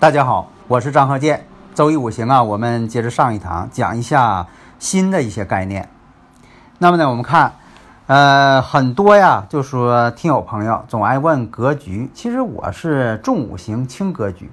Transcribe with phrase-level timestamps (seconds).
[0.00, 1.44] 大家好，我是张鹤剑。
[1.74, 4.46] 周易五行啊，我们接着上一堂讲一下
[4.78, 5.90] 新的一些概念。
[6.78, 7.52] 那么呢，我们看，
[8.06, 12.10] 呃，很多呀，就说听友朋友总爱问格局。
[12.14, 14.50] 其实我是重五行轻格局，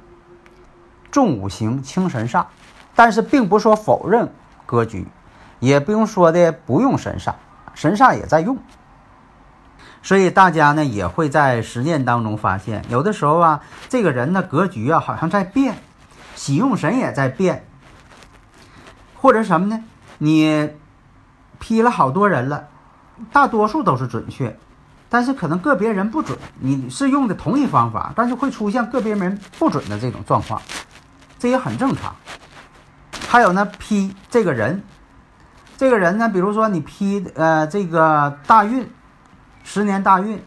[1.12, 2.44] 重五行轻神煞，
[2.94, 4.30] 但是并不说否认
[4.66, 5.08] 格局，
[5.60, 7.32] 也不用说的不用神煞，
[7.74, 8.58] 神煞也在用。
[10.08, 15.80] 所以大家呢也会在实践当中发现，有的时候啊，这个人的格局啊好像在变，
[16.34, 17.68] 喜用神也在变，
[19.16, 19.84] 或者什么呢？
[20.20, 20.70] 你
[21.60, 22.70] 批了好多人了，
[23.34, 24.58] 大多数都是准确，
[25.10, 26.38] 但是可能个别人不准。
[26.62, 30.62] 你是用的同一方法，但是会出现个别人不准的这种状况，
[31.38, 32.16] 这也很正常。
[33.28, 34.82] 还有呢，批这个人，
[35.76, 38.90] 这个人呢，比如说你批呃这个大运。
[39.70, 40.42] 十年大运，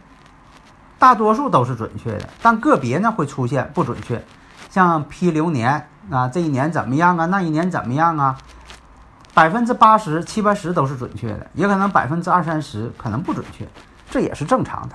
[0.99, 4.25] 大多数都是准确的，但个别呢会出现不准确。
[4.71, 7.27] 像批流年啊，这一年怎么样啊？
[7.27, 8.39] 那一年怎么样啊？
[9.35, 13.69] 百分之八十七八十都是准确的，也可能百分之二三十可能不准确，
[14.11, 14.95] 这也是正常的。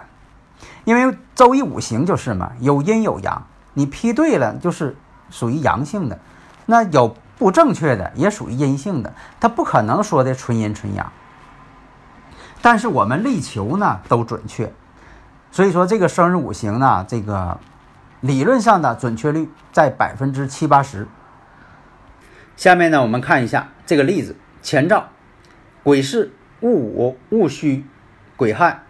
[0.86, 4.98] 因为周易五行就是嘛，有阴有阳，你批对了就是
[5.30, 6.18] 属于阳性的，
[6.66, 11.12] 那有不正确的也属于阴性的，它不可能说的纯阴纯阳。
[12.61, 14.71] 但是我们力求呢都准确，
[15.51, 17.59] 所以说这个生日五行呢，这个
[18.21, 21.07] 理论上的准确率在百分之七八十。
[22.55, 25.09] 下面呢，我们看一下这个例子：前兆，
[25.83, 27.85] 癸巳、戊午、戊戌、
[28.35, 28.81] 癸亥。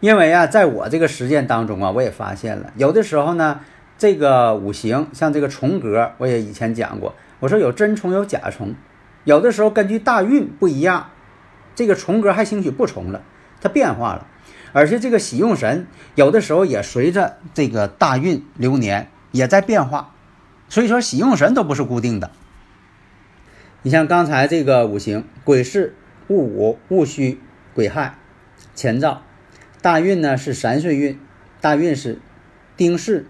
[0.00, 3.60] 因为啊，在我这个实践当中啊，我也发现了，有的时候呢，
[3.96, 8.74] 这个五行像这个重格，我也以前讲过，我说有真重有假重，
[9.24, 11.06] 有的时候根据大运不一样。
[11.74, 13.22] 这个重格还兴许不重了，
[13.60, 14.26] 它变化了，
[14.72, 20.14] 而且这个喜用神有的时候也随着这个大运流年也在变化，
[20.68, 22.30] 所以说喜用神都不是固定的。
[23.82, 25.92] 你像刚才这个五行，癸巳、
[26.28, 27.40] 戊午、戊戌、
[27.74, 28.18] 癸亥、
[28.74, 29.22] 前兆，
[29.82, 31.18] 大运呢是三岁运，
[31.60, 32.20] 大运是
[32.76, 33.26] 丁巳、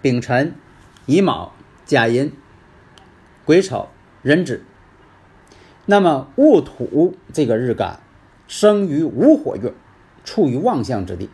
[0.00, 0.54] 丙辰、
[1.06, 1.52] 乙卯、
[1.84, 2.32] 甲寅、
[3.44, 3.88] 癸丑、
[4.22, 4.64] 壬子。
[5.90, 8.00] 那么戊土这个日干
[8.46, 9.72] 生于午火月，
[10.22, 11.30] 处于旺相之地，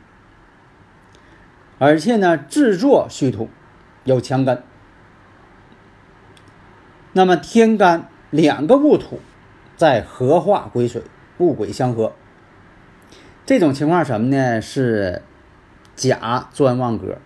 [1.80, 3.48] 而且呢制作戌土
[4.04, 4.62] 有强根。
[7.14, 9.18] 那么天干两个戊土
[9.76, 11.02] 在合化癸水，
[11.38, 12.12] 戊癸相合，
[13.44, 14.62] 这种情况什么呢？
[14.62, 15.22] 是
[15.96, 17.18] 甲专旺格。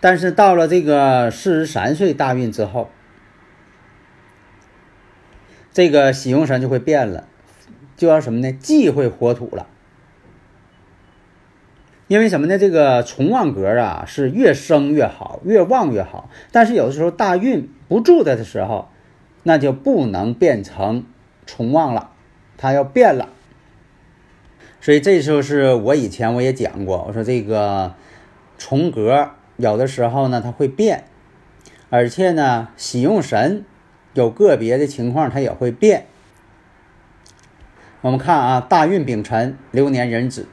[0.00, 2.90] 但是到了这个四十三岁大运之后。
[5.76, 7.28] 这个喜用神就会变了，
[7.98, 8.50] 就要什么呢？
[8.50, 9.66] 忌讳火土了。
[12.08, 12.56] 因为什么呢？
[12.56, 16.30] 这个重旺格啊，是越生越好，越旺越好。
[16.50, 18.88] 但是有的时候大运不住的的时候，
[19.42, 21.04] 那就不能变成
[21.44, 22.08] 重旺了，
[22.56, 23.28] 它要变了。
[24.80, 27.92] 所以这时候是我以前我也讲过，我说这个
[28.56, 31.04] 重格有的时候呢它会变，
[31.90, 33.66] 而且呢喜用神。
[34.16, 36.06] 有个别的情况，它也会变。
[38.00, 40.48] 我们看啊，大运丙辰流年壬子，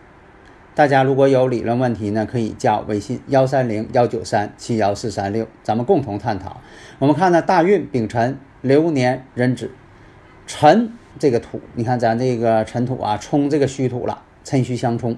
[0.76, 6.60] 大家如果有理论问题呢，可以加我微信幺三零幺九三七幺四三六，咱们共同探讨。
[7.00, 9.72] 我们看呢，大运丙辰流年壬子，
[10.46, 15.18] 辰这个土，你看咱这个辰土啊，冲这个戌土了，辰戌相冲，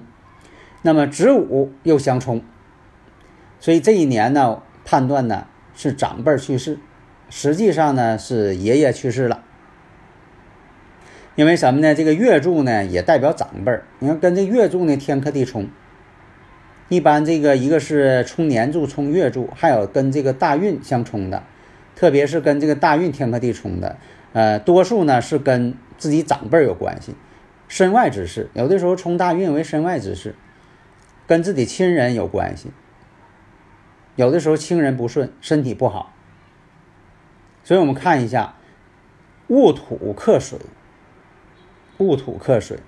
[0.82, 2.40] 那么子午又相冲，
[3.58, 6.78] 所以这一年呢，判断呢是长辈去世。
[7.28, 9.42] 实际上呢是爷爷去世了，
[11.34, 11.94] 因为什么呢？
[11.94, 15.68] 这个月柱呢也代表长辈儿，你看跟这月柱呢天克地冲，
[16.88, 21.42] 一般这个一个是冲年柱冲月柱，还有跟这个大运相冲的，
[21.94, 23.98] 特别是跟这个大运天克地冲的，
[24.32, 27.14] 呃，多数呢是跟自己长辈儿有关系，
[27.68, 30.34] 身外之事，有的时候冲大运为身外之事，
[31.26, 32.70] 跟自己亲人有关系。
[34.14, 36.14] 有的时候亲人不顺，身体不好。
[37.66, 38.54] 所以我们看一下，
[39.48, 40.56] 戊土克水，
[41.98, 42.78] 戊土克水，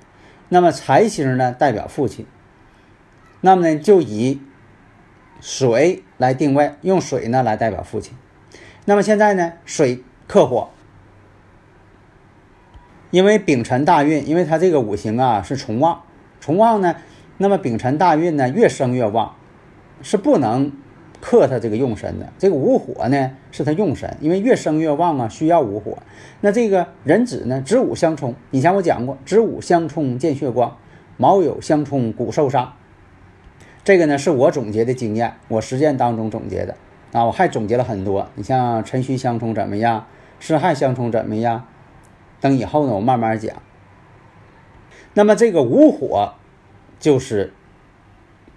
[0.50, 2.25] 那么财星呢代表父亲，
[3.40, 4.40] 那么呢就以
[5.40, 8.16] 水来定位，用水呢来代表父亲。
[8.84, 10.70] 那么现在呢，水克火，
[13.10, 16.04] 因为丙辰大运，因为它这个五行啊是重旺，
[16.38, 16.94] 重旺呢，
[17.38, 19.34] 那么丙辰大运呢越生越旺，
[20.02, 20.70] 是不能
[21.20, 22.32] 克它这个用神的。
[22.38, 25.99] 这个五火呢是它用神，因为越生越旺啊，需要五火。
[26.41, 30.76] 那这个壬子呢，子午相冲，以前我讲过，子午相冲见血光，
[31.17, 32.73] 卯酉相冲骨受伤。
[33.85, 36.76] 这个呢是我总结的经验，我实践当中总结的。
[37.12, 38.29] 啊，我还总结了很多。
[38.35, 40.06] 你像辰戌相冲怎么样？
[40.41, 41.67] 巳亥相冲怎么样？
[42.41, 43.56] 等以后呢，我慢慢讲。
[45.14, 46.35] 那么这个五火，
[47.00, 47.53] 就是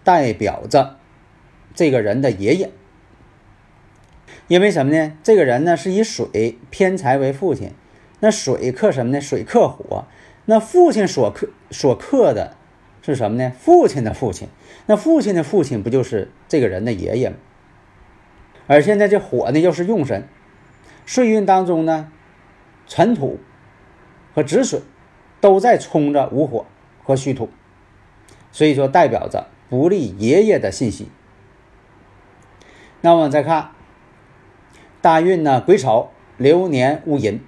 [0.03, 0.97] 代表着
[1.73, 2.71] 这个人的爷爷。
[4.47, 5.13] 因为什么呢？
[5.23, 7.71] 这个人呢是以水偏财为父亲，
[8.19, 9.21] 那水克什么呢？
[9.21, 10.05] 水克火，
[10.45, 12.57] 那父亲所克所克的
[13.01, 13.53] 是什么呢？
[13.57, 14.49] 父亲的父亲，
[14.87, 17.37] 那父亲的父亲不就是这个人的爷爷吗？
[18.67, 20.27] 而现在这火呢，又是用神，
[21.05, 22.11] 岁运当中呢，
[22.87, 23.39] 辰土
[24.33, 24.81] 和子水
[25.39, 26.65] 都在冲着午火
[27.03, 27.49] 和戌土，
[28.51, 31.07] 所以说代表着不利爷爷的信息。
[33.01, 33.71] 那我们再看
[35.01, 37.41] 大运呢，癸丑流年戊寅，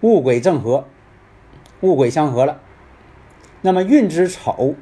[0.00, 0.86] 戊癸正合，
[1.80, 2.60] 戊癸相合了。
[3.60, 4.74] 那么运之丑，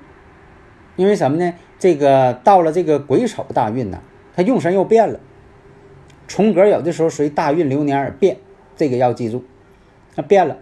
[0.96, 1.54] 因为什么呢？
[1.78, 4.00] 这个到了这个癸丑大运呢。
[4.36, 5.18] 他用神又变了，
[6.28, 8.38] 重格有的时候随大运流年而变，
[8.76, 9.44] 这个要记住。
[10.14, 10.56] 那变了，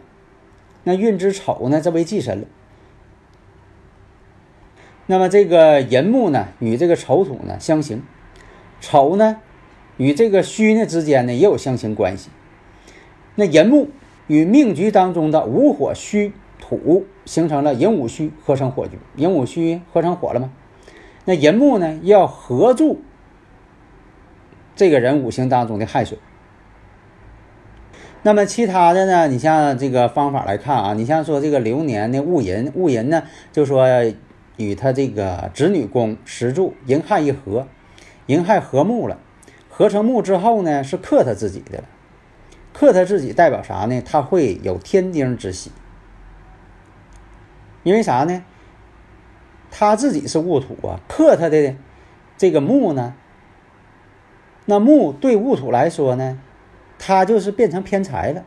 [0.85, 2.47] 那运之丑呢，这为忌神了。
[5.07, 8.03] 那么这个寅木呢，与这个丑土呢相刑，
[8.81, 9.37] 丑呢
[9.97, 12.31] 与这个戌呢之间呢也有相刑关系。
[13.35, 13.91] 那寅木
[14.27, 20.51] 与命局当中的午火戌土形成了寅午戌合成火局，寅午戌合成火了吗？
[21.25, 23.01] 那寅木呢要合住。
[24.75, 26.19] 这个人五行当中的亥水，
[28.23, 29.27] 那么其他的呢？
[29.27, 33.89] 你像这个方法来看啊，你像说这个流年的戊寅，戊寅呢，就说
[34.57, 37.67] 与他这个子女宫石柱寅亥一合，
[38.29, 39.19] 寅亥合木了，
[39.71, 41.85] 合成木之后呢，是克他自己的了，
[42.75, 44.03] 克他自己代表啥呢？
[44.03, 45.73] 他会有天丁之喜，
[47.83, 48.45] 因为啥呢？
[49.71, 51.75] 他自己是戊土啊，克他的
[52.37, 53.15] 这个木呢？
[54.67, 56.39] 那木对戊土来说呢，
[56.99, 58.45] 它就是变成偏财了。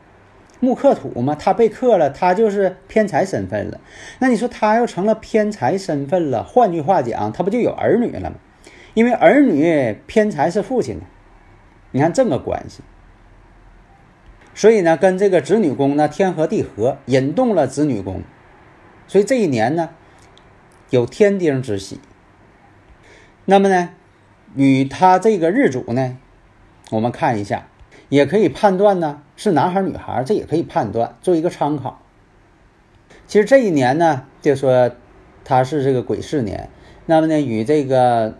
[0.60, 3.82] 木克土嘛，它被克了，它就是偏财身份了。
[4.20, 8.36] 那你说他要成了偏财身份了，换句话讲，他不就有儿女了吗？
[8.94, 11.06] 因为儿女偏财是父亲的，
[11.92, 12.82] 你看这个关系。
[14.54, 18.22] 所以呢，跟这个子女宫呢天合地合，引动了子女宫，
[19.08, 19.92] 所以这一年呢
[20.90, 22.00] 有天丁之喜。
[23.46, 23.92] 那么呢？
[24.54, 26.18] 与他这个日主呢，
[26.90, 27.70] 我们看一下，
[28.10, 32.02] 也可以判断呢是男孩女孩，这也可以判断做一个参考。
[33.26, 34.92] 其实这一年呢，就说
[35.46, 36.70] 他是这个癸巳年，
[37.06, 38.36] 那么呢与这个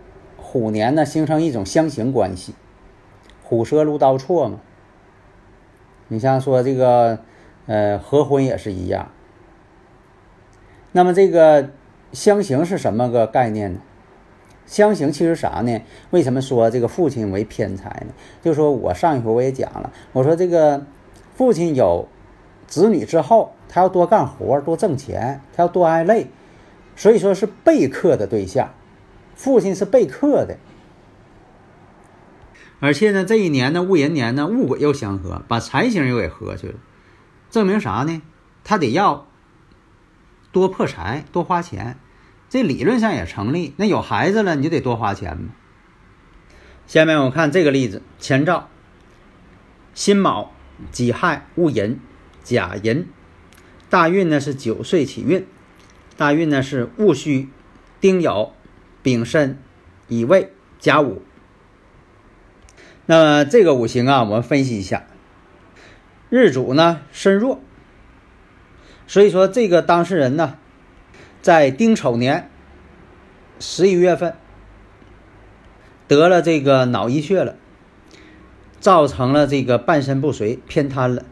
[0.52, 2.54] 虎年呢形成一种相形关系，
[3.42, 4.60] 虎蛇如刀错嘛。
[6.10, 7.20] 你像说这个
[7.68, 9.08] 呃合婚也是一样。
[10.92, 11.70] 那么这个
[12.12, 13.80] 相刑是什么个概念呢？
[14.66, 15.82] 相刑其实啥呢？
[16.10, 18.14] 为什么说这个父亲为偏财呢？
[18.42, 20.86] 就说我上一回我也讲了，我说这个
[21.34, 22.10] 父亲有
[22.68, 26.28] 子女之后，他要多干活，多挣钱，他要多挨累，
[26.98, 28.74] 所以说是备克的对象。
[29.42, 30.60] 父亲是备课的，
[32.80, 36.76] 而且呢，这一年呢，戊寅年呢，戊癸又相合，把财星又给合去了，
[37.50, 38.22] 证明啥呢？
[38.64, 39.26] 他得要
[40.52, 41.98] 多破财，多花钱。
[42.50, 43.74] 这理论上也成立。
[43.78, 45.50] 那有孩子了，你就得多花钱嘛。
[46.86, 48.70] 下面我看这个例子：前兆
[49.96, 50.52] 辛卯、
[50.92, 52.00] 己亥、戊寅、
[52.44, 53.08] 甲寅。
[53.90, 55.48] 大运呢是九岁起运，
[56.16, 57.50] 大运呢是戊戌、
[58.00, 58.52] 丁酉、
[59.04, 59.58] 丙申、
[60.08, 61.22] 乙未、甲午。
[63.06, 65.06] 那么这个五行啊，我们分析一下，
[66.30, 67.60] 日主呢身弱，
[69.08, 70.58] 所以说这个当事人呢。
[71.42, 72.52] 在丁丑年
[73.60, 74.36] 十一月份
[76.08, 77.56] 得了这个脑溢血了，
[78.80, 81.26] 造成了这个半身不遂、偏瘫了。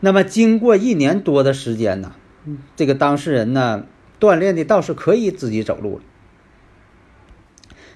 [0.00, 2.12] 那么经过一年多的时间呢，
[2.76, 3.86] 这个当事人呢
[4.20, 6.04] 锻炼的倒是可以自己走路了。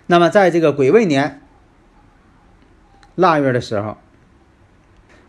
[0.07, 1.43] 那么在这个癸未年
[3.17, 3.97] 腊月的时候，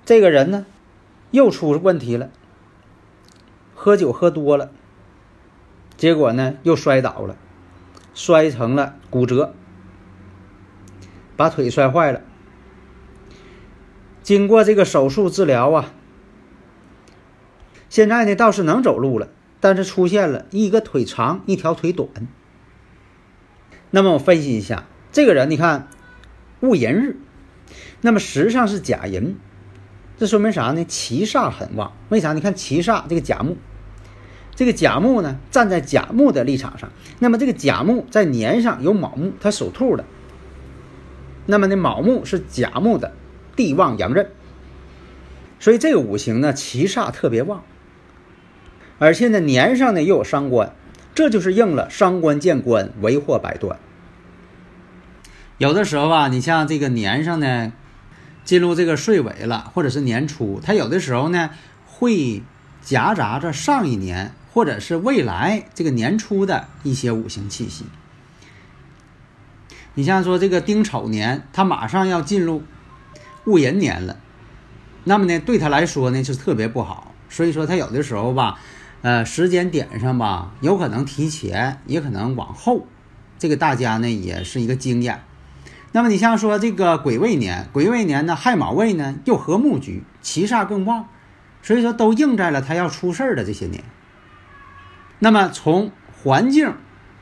[0.05, 0.65] 这个人呢
[1.31, 2.29] 又出问题了，
[3.73, 4.71] 喝酒喝多了，
[5.95, 7.35] 结果呢又摔倒了，
[8.13, 9.53] 摔成了骨折，
[11.35, 12.21] 把腿摔坏了。
[14.21, 15.93] 经过这个手术治疗啊，
[17.89, 19.29] 现在呢倒是能走路了，
[19.59, 22.09] 但是出现了一个腿长，一条腿短。
[23.89, 25.87] 那么我分析一下，这个人你看，
[26.59, 27.15] 戊寅日，
[28.01, 29.37] 那么实际上是甲寅，
[30.17, 30.83] 这说明啥呢？
[30.85, 31.93] 七煞很旺。
[32.09, 32.33] 为啥？
[32.33, 33.55] 你看七煞这个甲木，
[34.55, 40.03] 这个甲木呢站在甲木的立场上，那么这个甲木在年上有卯木，它属兔的，
[41.45, 43.13] 那么呢卯木是甲木的
[43.55, 44.29] 地旺阳刃，
[45.59, 47.63] 所以这个五行呢七煞特别旺，
[48.99, 50.75] 而且呢年上呢又有伤官。
[51.17, 53.79] 这就是应了“伤官见官，为祸百端”。
[55.57, 57.73] 有的时候吧，你像这个年上呢，
[58.45, 61.49] 进入这个岁尾了，或者是年初，它有的时候呢
[61.87, 62.43] 会
[62.83, 67.85] 夹杂着上一年或者是未来这个年初的一些五行气息。
[69.95, 72.61] 你像说这个丁丑年，它马上要进入
[73.45, 74.17] 戊寅年了，
[75.05, 77.15] 那么呢，对他来说呢是特别不好。
[77.27, 78.59] 所以说，他有的时候吧。
[79.01, 82.87] 呃，时间点上吧，有可能提前，也可能往后，
[83.37, 85.21] 这个大家呢也是一个经验。
[85.91, 91.07] 那么你像说这个癸未年，癸未年呢亥卯未呢又合木局，七煞更旺，
[91.61, 93.83] 所以说都应在了他要出事儿的这些年。
[95.19, 96.75] 那么从环境、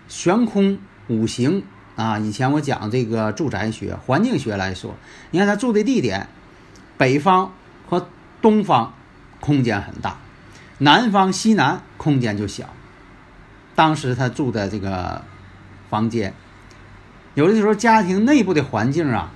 [0.08, 1.63] 悬空、五行
[1.96, 4.96] 啊，以前我讲这个住宅学、环境学来说，
[5.32, 6.27] 你看他住的地点，
[6.98, 7.53] 北方
[7.88, 8.10] 和
[8.41, 8.94] 东方
[9.39, 10.17] 空间很大。
[10.77, 12.70] 南方西南空间就小，
[13.75, 15.24] 当时他住的这个
[15.89, 16.34] 房间，
[17.34, 19.32] 有的时候家庭内部的环境啊，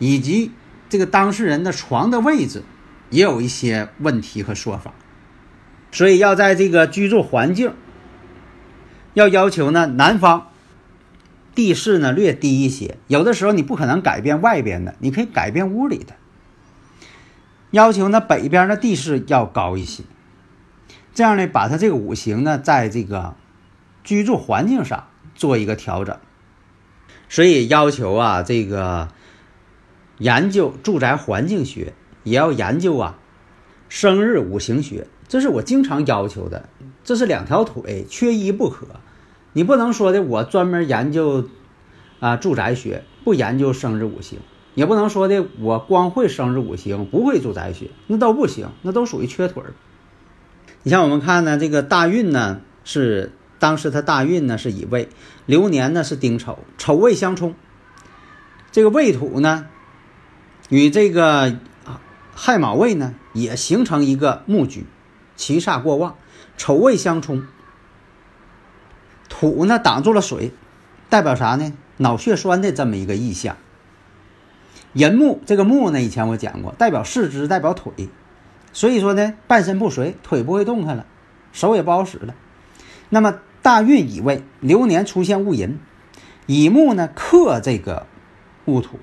[0.00, 0.50] 以及
[0.88, 2.64] 这个当事人的床的位置，
[3.10, 4.92] 也有一些问题和说法，
[5.92, 7.72] 所以要在这个居住环境，
[9.14, 10.48] 要要求呢南方
[11.54, 16.14] 地势呢略低一些，有的时候你不可能改变外边的，你可以改变屋里的，
[17.70, 20.02] 要求呢北边的地势要高一些。
[21.14, 23.34] 这样呢，把它这个五行呢，在这个
[24.02, 26.18] 居住环境上做一个调整，
[27.28, 29.08] 所以要求啊，这个
[30.18, 31.92] 研究住宅环境学，
[32.24, 33.18] 也要研究啊
[33.88, 36.68] 生日五行学，这是我经常要求的。
[37.04, 38.86] 这是两条腿，缺一不可。
[39.52, 41.48] 你不能说的我专门研究
[42.20, 44.38] 啊住宅学，不研究生日五行；
[44.74, 49.74] 也不能说的我光会生日五行，不会住宅学，那都不行，那都属于缺腿儿。
[50.84, 55.08] 你像我们看呢，这个大运呢是当时他大运呢是乙未，
[55.46, 57.54] 流年呢是丁丑，丑未相冲。
[58.72, 59.66] 这个未土呢
[60.68, 61.56] 与这个
[62.34, 64.86] 亥卯未呢也形成一个木局，
[65.36, 66.16] 七煞过旺，
[66.56, 67.44] 丑未相冲。
[69.28, 70.52] 土呢挡住了水，
[71.08, 71.72] 代表啥呢？
[71.98, 73.56] 脑血栓的这么一个意象。
[74.94, 78.08] 寅木这个木呢，以前我讲过，代表四肢，代表腿。
[78.72, 81.06] 所以说呢，半身不遂，腿不会动弹了，
[81.52, 82.34] 手也不好使了。
[83.10, 85.78] 那么大运乙未，流年出现戊寅，
[86.46, 88.06] 乙木呢克这个
[88.64, 88.98] 戊土，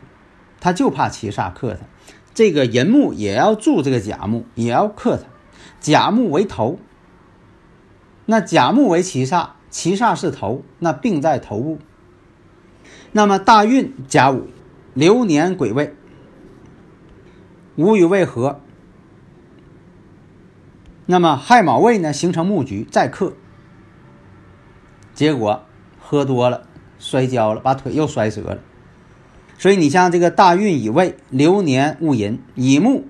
[0.59, 1.81] 他就怕七煞克他。
[2.33, 5.23] 这个寅木也要助这个甲木，也要克他。
[5.79, 6.79] 甲木为头，
[8.25, 11.79] 那甲木为七煞，七煞是头，那病在头部。
[13.11, 14.47] 那么大运甲午，
[14.93, 15.93] 流年癸未，
[17.75, 18.61] 午与未合。
[21.11, 23.33] 那么亥卯未呢，形成木局再克，
[25.15, 25.63] 结果
[25.99, 26.67] 喝多了
[26.99, 28.59] 摔跤了，把腿又摔折了。
[29.57, 33.07] 所以你像这个大运乙未，流年戊寅，乙木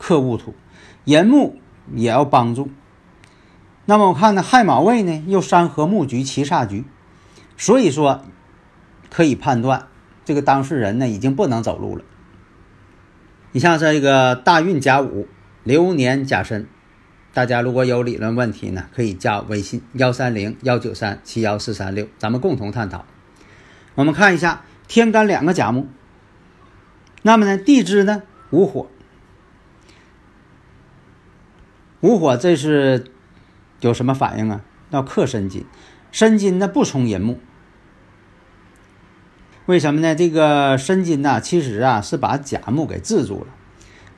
[0.00, 0.52] 克戊土，
[1.04, 1.60] 寅木
[1.94, 2.68] 也要帮助。
[3.84, 6.84] 那么我看呢，亥卯未呢又山河木局七煞局，
[7.56, 8.24] 所以说
[9.10, 9.86] 可以判断
[10.24, 12.02] 这个当事人呢已经不能走路了。
[13.52, 15.28] 你像这个大运甲午，
[15.62, 16.66] 流年甲申。
[17.34, 23.06] 大家如果有理论问题呢，可以加微信幺三零幺九三七幺四三六，咱们共同探讨。
[23.94, 25.88] 我们看一下天干两个甲木，
[27.22, 28.90] 那么呢地支呢无火，
[32.00, 33.06] 无火这是
[33.80, 34.60] 有什么反应啊？
[34.90, 35.64] 要克申金，
[36.10, 37.40] 申金呢不冲寅木，
[39.64, 40.14] 为什么呢？
[40.14, 43.46] 这个申金呢其实啊是把甲木给制住了，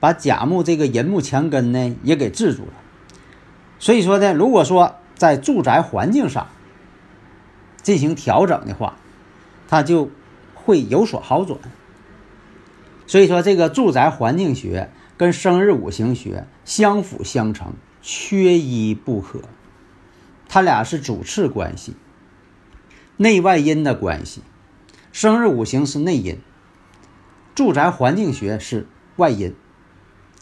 [0.01, 2.73] 把甲木这个寅木强根呢也给制住了。
[3.85, 6.47] 所以说呢，如果说在住宅环境上
[7.83, 8.97] 进行调整的话，
[9.69, 10.11] 它就
[10.55, 11.59] 会有所好转。
[13.07, 19.43] 所以说，这个住宅环境学跟生日五行学相辅相成，缺一不可。
[20.49, 21.95] 它俩是主次关系，
[23.19, 24.41] 内外因的关系。
[25.13, 26.41] 生日五行是内因，
[27.55, 28.87] 住宅环境学是
[29.17, 29.55] 外因。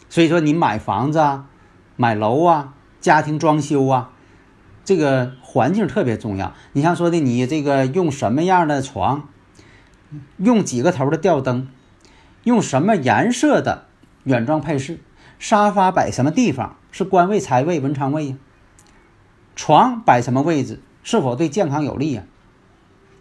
[0.07, 1.49] 所以说，你买房子啊、
[1.97, 4.11] 买楼啊、家庭装修啊，
[4.85, 6.53] 这个环境特别重要。
[6.71, 9.27] 你像说的，你这个用什么样的床，
[10.37, 11.67] 用几个头的吊灯。
[12.43, 13.87] 用什么颜色的
[14.23, 14.99] 软装配饰？
[15.37, 16.77] 沙发摆什么地方？
[16.91, 18.37] 是官位、财位、文昌位呀？
[19.53, 20.79] 床摆什么位置？
[21.03, 22.23] 是否对健康有利呀？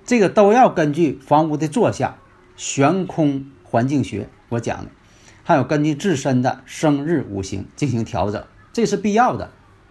[0.05, 2.17] 这个都要根据房屋的坐向、
[2.57, 4.93] 悬空环境学我讲的，
[5.43, 9.51] 还有根据自身的生日五行进行调整，这是必要的，